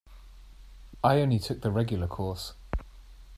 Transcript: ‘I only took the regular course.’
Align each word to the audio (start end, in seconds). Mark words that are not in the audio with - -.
‘I 1.03 1.21
only 1.21 1.37
took 1.37 1.61
the 1.61 1.69
regular 1.69 2.07
course.’ 2.07 2.55